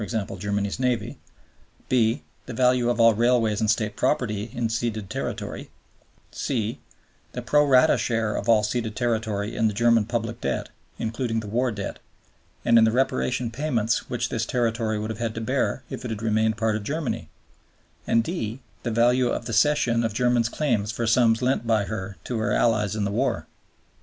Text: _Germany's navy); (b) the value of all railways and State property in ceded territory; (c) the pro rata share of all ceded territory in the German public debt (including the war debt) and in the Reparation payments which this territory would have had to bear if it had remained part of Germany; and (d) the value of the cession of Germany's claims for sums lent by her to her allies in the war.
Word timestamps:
_Germany's 0.39 0.79
navy); 0.79 1.19
(b) 1.87 2.23
the 2.47 2.55
value 2.55 2.89
of 2.89 2.99
all 2.99 3.13
railways 3.13 3.61
and 3.61 3.69
State 3.69 3.95
property 3.95 4.45
in 4.51 4.67
ceded 4.67 5.11
territory; 5.11 5.69
(c) 6.31 6.79
the 7.33 7.43
pro 7.43 7.63
rata 7.63 7.99
share 7.99 8.35
of 8.35 8.49
all 8.49 8.63
ceded 8.63 8.95
territory 8.95 9.55
in 9.55 9.67
the 9.67 9.75
German 9.75 10.05
public 10.05 10.41
debt 10.41 10.69
(including 10.97 11.39
the 11.39 11.47
war 11.47 11.71
debt) 11.71 11.99
and 12.65 12.79
in 12.79 12.83
the 12.83 12.91
Reparation 12.91 13.51
payments 13.51 14.09
which 14.09 14.29
this 14.29 14.43
territory 14.47 14.97
would 14.97 15.11
have 15.11 15.19
had 15.19 15.35
to 15.35 15.39
bear 15.41 15.83
if 15.91 16.03
it 16.03 16.09
had 16.09 16.23
remained 16.23 16.57
part 16.57 16.75
of 16.75 16.83
Germany; 16.83 17.29
and 18.07 18.23
(d) 18.23 18.59
the 18.81 18.89
value 18.89 19.27
of 19.27 19.45
the 19.45 19.53
cession 19.53 20.03
of 20.03 20.15
Germany's 20.15 20.49
claims 20.49 20.91
for 20.91 21.05
sums 21.05 21.43
lent 21.43 21.67
by 21.67 21.83
her 21.83 22.17
to 22.23 22.39
her 22.39 22.51
allies 22.51 22.95
in 22.95 23.03
the 23.03 23.11
war. 23.11 23.45